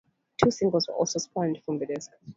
Two 0.43 0.49
singles 0.49 0.87
were 0.87 0.95
also 0.95 1.19
spawned 1.19 1.61
from 1.63 1.77
the 1.77 1.85
disc. 1.85 2.09